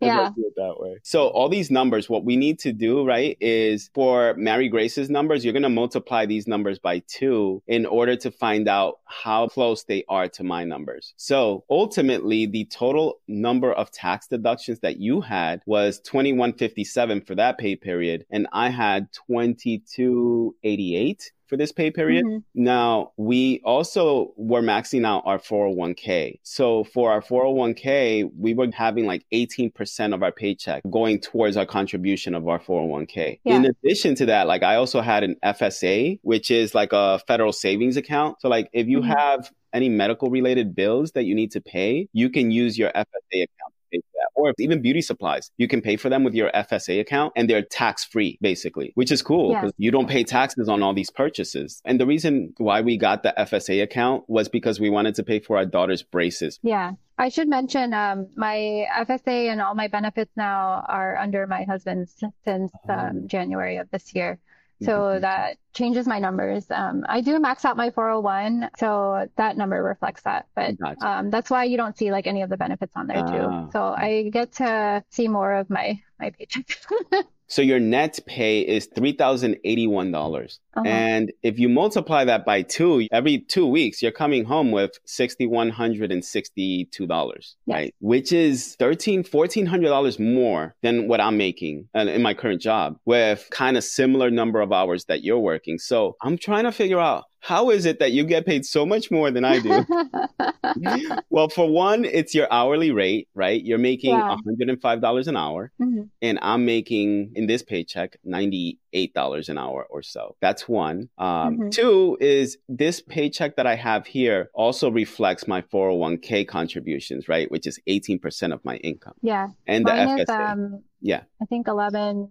[0.00, 0.30] yeah.
[0.56, 0.98] that way.
[1.02, 5.44] So all these numbers, what we need to do, right, is for Mary Grace's numbers,
[5.44, 10.04] you're gonna multiply these numbers by two in order to find out how close they
[10.08, 11.14] are to my numbers.
[11.16, 17.58] So ultimately the total number of tax deductions that you had was 2157 for that
[17.58, 22.24] pay period, and I had 22 88 for this pay period.
[22.24, 22.38] Mm-hmm.
[22.54, 26.38] Now, we also were maxing out our 401k.
[26.42, 31.66] So for our 401k, we were having like 18% of our paycheck going towards our
[31.66, 33.40] contribution of our 401k.
[33.44, 33.56] Yeah.
[33.56, 37.52] In addition to that, like I also had an FSA, which is like a federal
[37.52, 38.40] savings account.
[38.40, 39.10] So like if you mm-hmm.
[39.10, 43.42] have any medical related bills that you need to pay, you can use your FSA
[43.44, 44.28] account pay for that.
[44.34, 47.62] Or even beauty supplies, you can pay for them with your FSA account and they're
[47.62, 49.84] tax free, basically, which is cool because yeah.
[49.84, 51.80] you don't pay taxes on all these purchases.
[51.84, 55.40] And the reason why we got the FSA account was because we wanted to pay
[55.40, 56.58] for our daughter's braces.
[56.62, 56.92] Yeah.
[57.18, 62.16] I should mention um, my FSA and all my benefits now are under my husband's
[62.44, 64.38] since um, January of this year.
[64.84, 66.70] So that changes my numbers.
[66.70, 70.46] Um, I do max out my 401, so that number reflects that.
[70.54, 73.46] But um, that's why you don't see like any of the benefits on there too.
[73.48, 73.68] Ah.
[73.72, 76.66] So I get to see more of my my paycheck.
[77.52, 80.14] So your net pay is $3,081.
[80.14, 80.82] uh-huh.
[80.86, 87.34] And if you multiply that by two, every two weeks, you're coming home with $6,162,
[87.36, 87.54] yes.
[87.66, 87.94] right?
[88.00, 93.76] Which is $1,300, $1,400 more than what I'm making in my current job with kind
[93.76, 95.78] of similar number of hours that you're working.
[95.78, 99.10] So I'm trying to figure out how is it that you get paid so much
[99.10, 99.84] more than I do?
[101.30, 103.62] well, for one, it's your hourly rate, right?
[103.62, 104.36] You're making yeah.
[104.46, 106.02] $105 an hour, mm-hmm.
[106.22, 110.36] and I'm making in this paycheck $98 an hour or so.
[110.40, 111.08] That's one.
[111.18, 111.68] Um, mm-hmm.
[111.70, 117.50] Two is this paycheck that I have here also reflects my 401k contributions, right?
[117.50, 119.14] Which is 18% of my income.
[119.20, 119.48] Yeah.
[119.66, 120.22] And Mine the FSA.
[120.22, 121.22] Is, um, yeah.
[121.42, 122.30] I think 11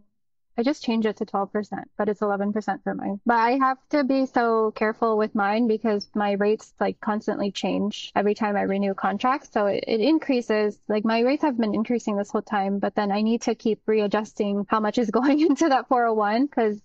[0.57, 3.19] I just changed it to 12%, but it's 11% for mine.
[3.25, 8.11] But I have to be so careful with mine because my rates like constantly change
[8.15, 9.49] every time I renew contracts.
[9.51, 10.77] So it, it increases.
[10.87, 13.81] Like my rates have been increasing this whole time, but then I need to keep
[13.85, 16.81] readjusting how much is going into that 401 because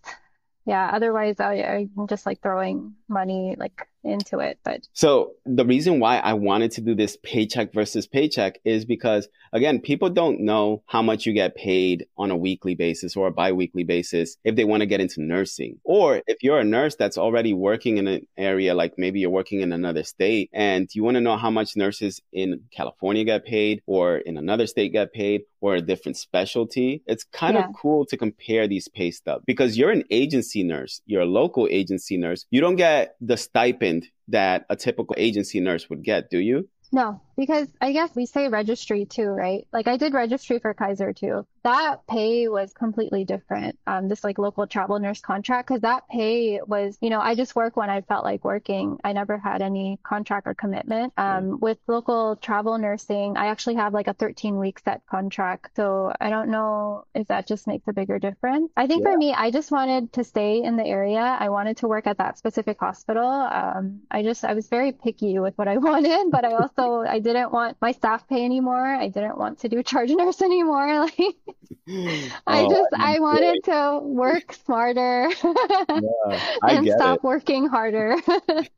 [0.67, 4.59] yeah, otherwise I, I'm just like throwing money like into it.
[4.65, 9.29] But so the reason why I wanted to do this paycheck versus paycheck is because
[9.53, 13.33] again, people don't know how much you get paid on a weekly basis or a
[13.33, 15.79] biweekly basis if they want to get into nursing.
[15.85, 19.61] Or if you're a nurse that's already working in an area like maybe you're working
[19.61, 23.83] in another state and you want to know how much nurses in California get paid
[23.87, 27.67] or in another state get paid or a different specialty, it's kind yeah.
[27.67, 31.67] of cool to compare these pay stubs because you're an agency nurse, you're a local
[31.71, 32.45] agency nurse.
[32.51, 36.69] You don't get the stipend that a typical agency nurse would get, do you?
[36.93, 39.67] No, because I guess we say registry too, right?
[39.73, 43.77] Like I did registry for Kaiser too that pay was completely different.
[43.89, 47.57] Um, this like local travel nurse contract, because that pay was, you know, I just
[47.57, 49.01] work when I felt like working.
[49.03, 51.13] I never had any contract or commitment.
[51.17, 55.71] Um, with local travel nursing, I actually have like a 13 week set contract.
[55.75, 58.71] So I don't know if that just makes a bigger difference.
[58.77, 59.11] I think yeah.
[59.11, 61.19] for me, I just wanted to stay in the area.
[61.19, 63.27] I wanted to work at that specific hospital.
[63.29, 67.19] Um, I just, I was very picky with what I wanted, but I also, I
[67.27, 68.87] didn't want my staff pay anymore.
[68.87, 71.01] I didn't want to do charge nurse anymore.
[71.01, 71.19] Like,
[72.47, 77.25] I oh, just I wanted to work smarter yeah, and stop it.
[77.25, 78.17] working harder.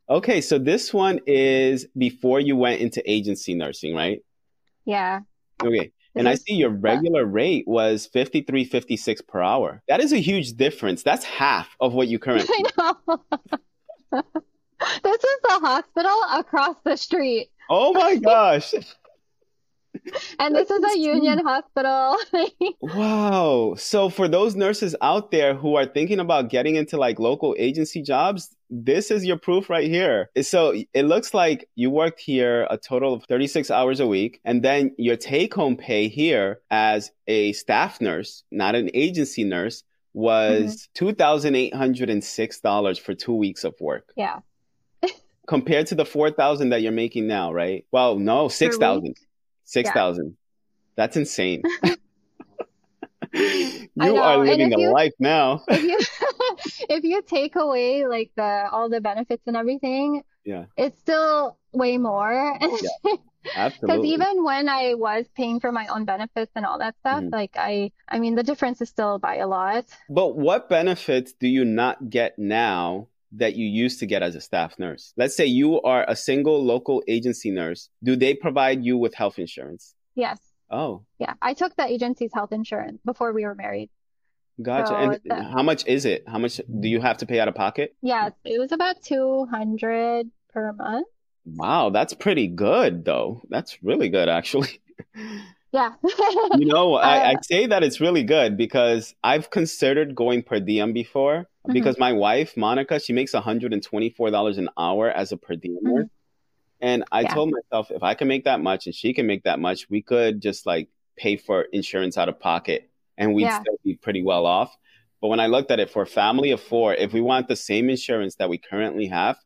[0.09, 4.19] okay, so this one is before you went into agency nursing, right?
[4.85, 5.21] Yeah.
[5.63, 5.91] Okay.
[6.15, 9.81] and I see your regular rate was fifty three fifty six per hour.
[9.87, 11.03] That is a huge difference.
[11.03, 12.55] That's half of what you currently.
[12.77, 13.21] I know.
[14.11, 17.49] this is the hospital across the street.
[17.69, 18.73] Oh my gosh
[20.39, 22.17] and this is a union hospital.
[22.81, 23.75] wow.
[23.77, 28.01] So for those nurses out there who are thinking about getting into like local agency
[28.01, 30.29] jobs, this is your proof right here.
[30.41, 34.39] So it looks like you worked here a total of 36 hours a week.
[34.45, 39.83] And then your take home pay here as a staff nurse, not an agency nurse,
[40.13, 41.07] was mm-hmm.
[41.07, 44.11] $2,806 for two weeks of work.
[44.15, 44.39] Yeah.
[45.49, 47.83] Compared to the 4000 that you're making now, right?
[47.91, 49.15] Well, no, 6000
[49.69, 50.25] Six thousand.
[50.25, 50.31] Yeah.
[50.95, 51.61] That's insane.
[53.33, 55.63] you are living a life now.
[55.67, 55.99] if you
[56.89, 61.99] if you take away like the all the benefits and everything, yeah, it's still way
[61.99, 62.57] more.
[63.55, 67.21] yeah, Because even when I was paying for my own benefits and all that stuff,
[67.21, 67.33] mm-hmm.
[67.33, 69.85] like I, I mean, the difference is still by a lot.
[70.09, 74.41] But what benefits do you not get now that you used to get as a
[74.41, 75.13] staff nurse?
[75.17, 77.89] Let's say you are a single local agency nurse.
[78.03, 79.93] Do they provide you with health insurance?
[80.15, 80.39] Yes.
[80.69, 81.03] Oh.
[81.19, 81.33] Yeah.
[81.41, 83.89] I took the agency's health insurance before we were married.
[84.61, 84.87] Gotcha.
[84.87, 86.23] So and the, how much is it?
[86.27, 87.95] How much do you have to pay out of pocket?
[88.01, 91.07] Yeah, it was about 200 per month.
[91.45, 93.41] Wow, that's pretty good though.
[93.49, 94.81] That's really good actually.
[95.71, 95.93] Yeah.
[96.57, 100.59] you know, uh, I, I, say that it's really good because I've considered going per
[100.59, 101.73] diem before mm-hmm.
[101.73, 105.77] because my wife, Monica, she makes $124 an hour as a per diem.
[105.85, 106.01] Mm-hmm.
[106.81, 107.33] And I yeah.
[107.33, 110.01] told myself, if I can make that much and she can make that much, we
[110.01, 113.59] could just like pay for insurance out of pocket and we'd yeah.
[113.59, 114.75] still be pretty well off.
[115.21, 117.55] But when I looked at it for a family of four, if we want the
[117.55, 119.37] same insurance that we currently have,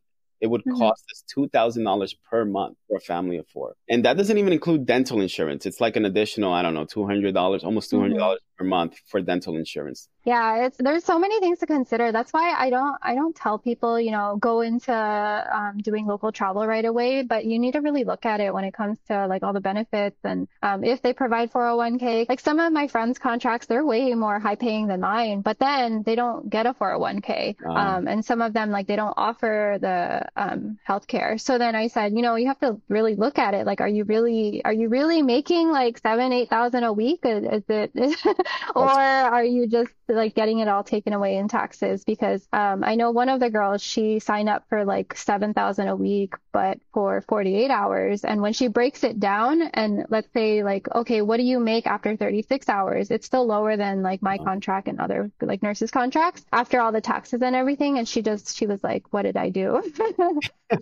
[0.43, 0.77] it would mm-hmm.
[0.77, 3.75] cost us $2,000 per month for a family of four.
[3.89, 5.65] And that doesn't even include dental insurance.
[5.65, 8.35] It's like an additional, I don't know, $200, almost $200 mm-hmm.
[8.57, 10.09] Per month for dental insurance.
[10.25, 12.11] Yeah, it's there's so many things to consider.
[12.11, 16.31] That's why I don't I don't tell people, you know, go into um, doing local
[16.31, 17.23] travel right away.
[17.23, 19.59] But you need to really look at it when it comes to like all the
[19.59, 22.29] benefits and um, if they provide 401k.
[22.29, 26.03] Like some of my friends' contracts, they're way more high paying than mine, but then
[26.03, 27.55] they don't get a 401k.
[27.59, 27.95] Uh, ah.
[27.95, 31.39] um, and some of them like they don't offer the um, healthcare.
[31.39, 33.65] So then I said, you know, you have to really look at it.
[33.65, 37.19] Like, are you really are you really making like seven eight thousand a week?
[37.23, 37.91] Is, is it
[38.75, 42.95] or are you just like getting it all taken away in taxes because um, I
[42.95, 46.79] know one of the girls she signed up for like seven thousand a week, but
[46.93, 51.21] for forty eight hours, and when she breaks it down and let's say like okay,
[51.21, 53.11] what do you make after thirty six hours?
[53.11, 57.01] It's still lower than like my contract and other like nurses contracts after all the
[57.01, 59.81] taxes and everything, and she just she was like, what did I do?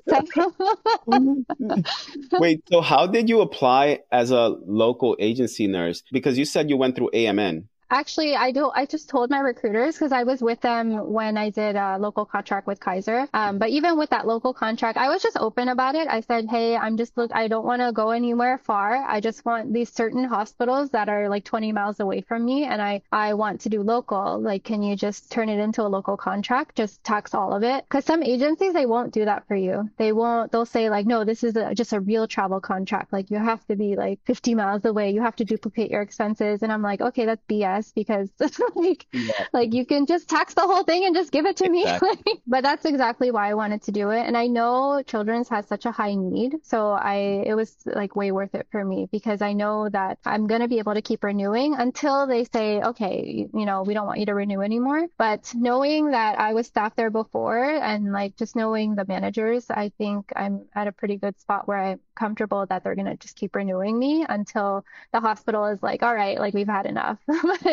[2.33, 6.03] Wait, so how did you apply as a local agency nurse?
[6.11, 7.50] Because you said you went through AMN.
[7.93, 8.71] Actually, I do.
[8.73, 12.23] I just told my recruiters because I was with them when I did a local
[12.23, 13.27] contract with Kaiser.
[13.33, 16.07] Um, but even with that local contract, I was just open about it.
[16.07, 17.31] I said, "Hey, I'm just look.
[17.35, 18.95] I don't want to go anywhere far.
[18.95, 22.81] I just want these certain hospitals that are like 20 miles away from me, and
[22.81, 24.39] I I want to do local.
[24.39, 26.77] Like, can you just turn it into a local contract?
[26.77, 27.83] Just tax all of it?
[27.83, 29.89] Because some agencies they won't do that for you.
[29.97, 30.49] They won't.
[30.53, 33.11] They'll say like, no, this is a, just a real travel contract.
[33.11, 35.11] Like, you have to be like 50 miles away.
[35.11, 36.63] You have to duplicate your expenses.
[36.63, 38.29] And I'm like, okay, that's BS because
[38.75, 39.31] like yeah.
[39.53, 42.09] like you can just tax the whole thing and just give it to exactly.
[42.25, 42.41] me.
[42.45, 44.25] but that's exactly why I wanted to do it.
[44.25, 48.31] And I know children's has such a high need, so I it was like way
[48.31, 51.75] worth it for me because I know that I'm gonna be able to keep renewing
[51.75, 55.07] until they say, okay, you know, we don't want you to renew anymore.
[55.17, 59.91] But knowing that I was staff there before and like just knowing the managers, I
[59.97, 63.55] think I'm at a pretty good spot where I'm comfortable that they're gonna just keep
[63.55, 67.19] renewing me until the hospital is like, all right, like we've had enough.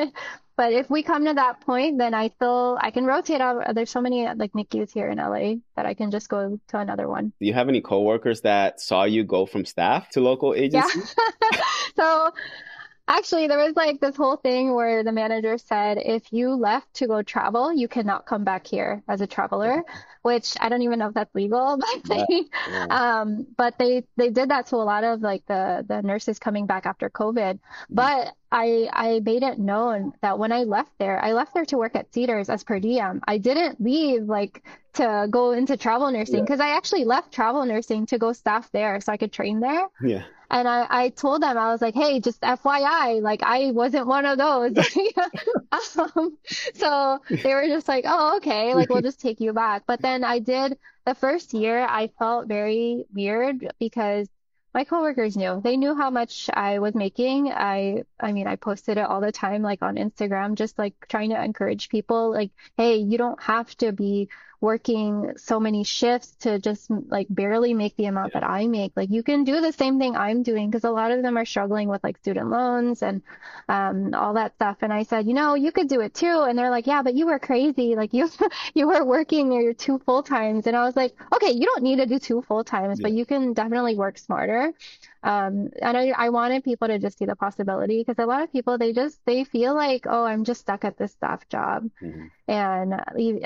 [0.57, 3.74] but if we come to that point, then I still I can rotate out.
[3.74, 7.09] There's so many like NICUs here in LA that I can just go to another
[7.09, 7.32] one.
[7.40, 11.01] Do you have any coworkers that saw you go from staff to local agency?
[11.53, 11.61] Yeah.
[11.96, 12.32] so
[13.11, 17.06] Actually, there was like this whole thing where the manager said if you left to
[17.06, 19.82] go travel, you cannot come back here as a traveler,
[20.20, 22.86] which I don't even know if that's legal, but they, yeah.
[22.90, 26.66] um, but they they did that to a lot of like the the nurses coming
[26.66, 27.54] back after COVID.
[27.54, 27.61] Mm.
[27.88, 31.78] But I I made it known that when I left there, I left there to
[31.78, 33.22] work at Cedars as per diem.
[33.26, 34.62] I didn't leave like
[34.94, 36.66] to go into travel nursing because yeah.
[36.66, 39.86] I actually left travel nursing to go staff there so I could train there.
[40.02, 40.24] Yeah.
[40.51, 44.24] And I, I told them, I was like, hey, just FYI, like I wasn't one
[44.24, 44.72] of those.
[45.99, 46.38] um,
[46.74, 49.82] so they were just like, oh, okay, like we'll just take you back.
[49.86, 54.28] But then I did the first year, I felt very weird because
[54.74, 55.61] my coworkers knew.
[55.62, 57.51] They knew how much I was making.
[57.51, 61.30] I I mean, I posted it all the time like on Instagram just like trying
[61.30, 64.28] to encourage people like, "Hey, you don't have to be
[64.61, 68.40] working so many shifts to just like barely make the amount yeah.
[68.40, 68.92] that I make.
[68.96, 71.44] Like you can do the same thing I'm doing because a lot of them are
[71.44, 73.22] struggling with like student loans and
[73.68, 74.78] um, all that stuff.
[74.80, 76.44] And I said, you know, you could do it too.
[76.48, 77.94] And they're like, yeah, but you were crazy.
[77.94, 78.28] Like you
[78.74, 80.66] you were working your two full times.
[80.66, 83.04] And I was like, okay, you don't need to do two full times, yeah.
[83.04, 84.72] but you can definitely work smarter.
[85.23, 88.53] Um, and I, I wanted people to just see the possibility because a lot of
[88.53, 92.27] people they just they feel like oh I'm just stuck at this staff job mm-hmm.
[92.47, 92.95] and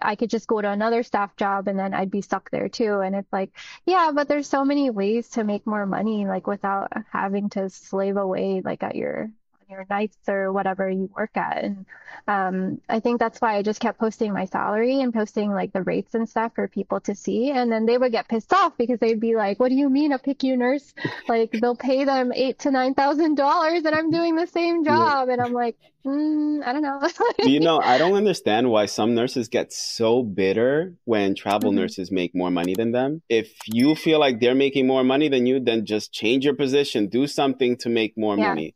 [0.02, 3.00] I could just go to another staff job and then I'd be stuck there too
[3.00, 3.56] and it's like
[3.86, 8.18] yeah but there's so many ways to make more money like without having to slave
[8.18, 9.30] away like at your
[9.72, 11.64] your nights or whatever you work at.
[11.64, 11.86] And
[12.28, 15.82] um, I think that's why I just kept posting my salary and posting like the
[15.82, 17.50] rates and stuff for people to see.
[17.50, 20.12] And then they would get pissed off because they'd be like, "What do you mean
[20.12, 20.94] a PICU nurse?
[21.28, 25.28] like they'll pay them eight to nine thousand dollars, and I'm doing the same job."
[25.28, 25.32] Yeah.
[25.34, 27.00] And I'm like, mm, I don't know.
[27.38, 27.80] do you know?
[27.80, 31.80] I don't understand why some nurses get so bitter when travel mm-hmm.
[31.80, 33.22] nurses make more money than them.
[33.28, 37.08] If you feel like they're making more money than you, then just change your position,
[37.08, 38.48] do something to make more yeah.
[38.48, 38.74] money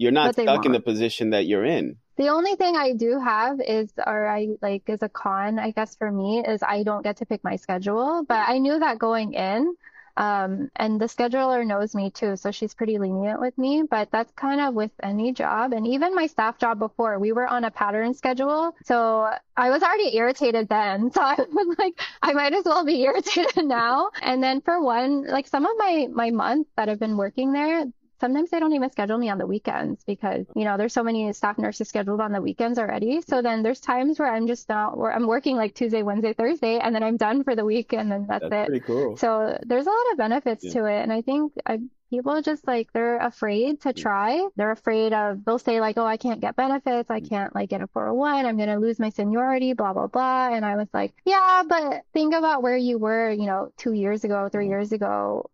[0.00, 1.98] you're not stuck in the position that you're in.
[2.16, 5.94] The only thing I do have is, or I like, is a con, I guess,
[5.94, 8.24] for me, is I don't get to pick my schedule.
[8.26, 9.74] But I knew that going in.
[10.16, 13.82] Um, and the scheduler knows me too, so she's pretty lenient with me.
[13.88, 15.74] But that's kind of with any job.
[15.74, 18.74] And even my staff job before, we were on a pattern schedule.
[18.84, 21.10] So I was already irritated then.
[21.20, 24.12] So I was like, I might as well be irritated now.
[24.22, 27.84] And then for one, like some of my, my months that I've been working there,
[28.20, 31.32] sometimes they don't even schedule me on the weekends because you know there's so many
[31.32, 33.20] staff nurses scheduled on the weekends already.
[33.22, 36.78] So then there's times where i'm just not where i'm working like tuesday wednesday thursday
[36.78, 38.66] and then i'm done for the week and then that's, that's it.
[38.66, 39.16] pretty cool.
[39.16, 40.72] so there's a lot of benefits yeah.
[40.72, 44.44] to it and i think I, people just like they're afraid to try.
[44.56, 47.08] They're afraid of they'll say like oh i can't get benefits.
[47.08, 47.28] I mm.
[47.28, 50.52] can't like get a 401 i'm going to lose my seniority blah blah blah.
[50.52, 54.24] And i was like yeah but think about where you were you know two years
[54.24, 54.70] ago three mm.
[54.70, 55.48] years ago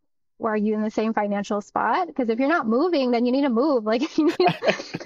[0.45, 2.09] are you in the same financial spot?
[2.09, 3.85] Because if you're not moving, then you need to move.
[3.85, 4.37] Like, well,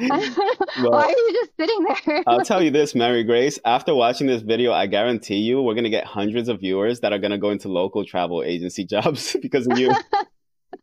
[0.00, 2.24] why are you just sitting there?
[2.26, 3.58] I'll tell you this, Mary Grace.
[3.64, 7.12] After watching this video, I guarantee you we're going to get hundreds of viewers that
[7.12, 9.94] are going to go into local travel agency jobs because of you.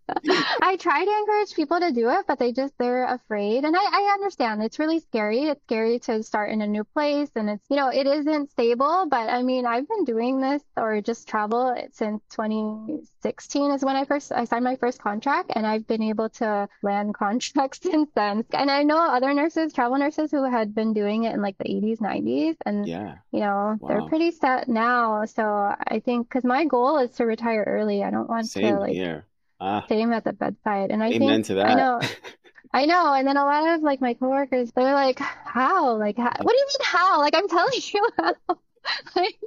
[0.62, 3.66] I try to encourage people to do it, but they just they're afraid.
[3.66, 5.44] And I, I understand it's really scary.
[5.44, 9.08] It's scary to start in a new place and it's you know, it isn't stable,
[9.10, 13.96] but I mean I've been doing this or just travel since twenty sixteen is when
[13.96, 18.10] I first I signed my first contract and I've been able to land contracts since
[18.16, 18.46] then.
[18.54, 21.70] And I know other nurses, travel nurses who had been doing it in like the
[21.70, 23.16] eighties, nineties and yeah.
[23.32, 23.88] you know, wow.
[23.88, 25.26] they're pretty set now.
[25.26, 28.04] So I think cuz my goal is to retire early.
[28.04, 29.26] I don't want Same to like here
[29.60, 30.92] Ah, same at the bedside.
[30.92, 31.68] And I amen think to that.
[31.68, 32.02] I know
[32.74, 33.14] I know.
[33.14, 35.98] And then a lot of like my coworkers, they're like, how?
[35.98, 36.32] Like, how?
[36.42, 37.20] what do you mean how?
[37.20, 38.34] Like, I'm telling you how.
[39.16, 39.40] Like,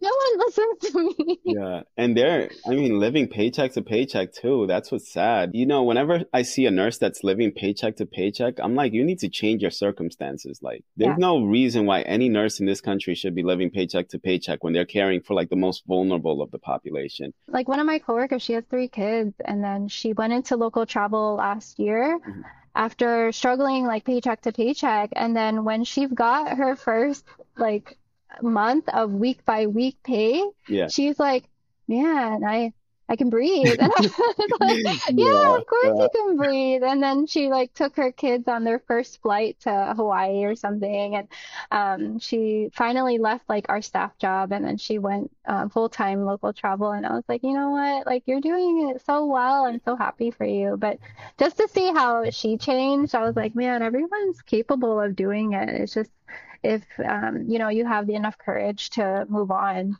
[0.00, 1.38] no one listens to me.
[1.44, 1.82] Yeah.
[1.96, 4.66] And they're, I mean, living paycheck to paycheck too.
[4.66, 5.50] That's what's sad.
[5.54, 9.04] You know, whenever I see a nurse that's living paycheck to paycheck, I'm like, you
[9.04, 10.60] need to change your circumstances.
[10.62, 11.28] Like, there's Yeah.
[11.28, 14.72] no reason why any nurse in this country should be living paycheck to paycheck when
[14.72, 17.32] they're caring for like the most vulnerable of the population.
[17.48, 20.86] Like one of my coworkers, she has three kids, and then she went into local
[20.86, 22.42] travel last year Mhm.
[22.74, 25.10] after struggling like paycheck to paycheck.
[25.14, 27.24] And then when she got her first
[27.56, 27.98] like
[28.40, 30.88] month of week by week pay, Yeah.
[30.88, 31.44] she's like,
[31.88, 32.72] man, I
[33.08, 33.76] I can breathe.
[33.78, 36.02] And I was like, yeah, Yeah, of course yeah.
[36.02, 36.82] you can breathe.
[36.82, 41.16] And then she like took her kids on their first flight to Hawaii or something.
[41.16, 41.28] And
[41.70, 46.54] um, she finally left like our staff job and then she went um, full-time local
[46.54, 46.92] travel.
[46.92, 48.06] And I was like, you know what?
[48.06, 49.66] Like you're doing it so well.
[49.66, 50.76] I'm so happy for you.
[50.78, 50.98] But
[51.38, 55.68] just to see how she changed, I was like, man, everyone's capable of doing it.
[55.68, 56.10] It's just
[56.62, 59.96] if um, you know, you have the enough courage to move on.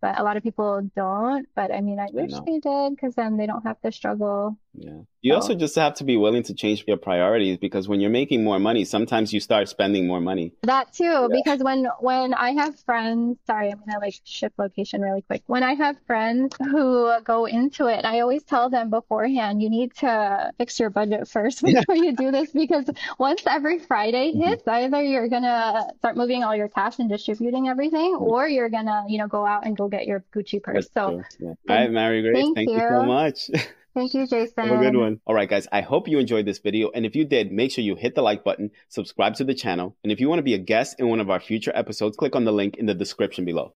[0.00, 1.48] But a lot of people don't.
[1.54, 4.58] But I mean, I wish they did because then they don't have to struggle.
[4.76, 4.90] Yeah.
[5.22, 8.10] You So- also just have to be willing to change your priorities because when you're
[8.10, 10.52] making more money, sometimes you start spending more money.
[10.62, 15.22] That too, because when when I have friends, sorry, I'm gonna like shift location really
[15.22, 15.42] quick.
[15.46, 19.94] When I have friends who go into it, I always tell them beforehand, you need
[19.96, 24.44] to fix your budget first before you do this because once every Friday Mhm.
[24.44, 29.04] hits, either you're gonna start moving all your cash and distributing everything, or you're gonna,
[29.08, 30.88] you know, go out and go get your Gucci purse.
[30.88, 31.48] That's So true.
[31.48, 31.74] Yeah.
[31.74, 33.50] All right, Mary Grace, thank thank you so much.
[33.94, 34.68] thank you, Jason.
[34.68, 35.20] Have a good one.
[35.26, 35.66] All right, guys.
[35.72, 36.90] I hope you enjoyed this video.
[36.94, 39.96] And if you did, make sure you hit the like button, subscribe to the channel.
[40.02, 42.36] And if you want to be a guest in one of our future episodes, click
[42.36, 43.72] on the link in the description below.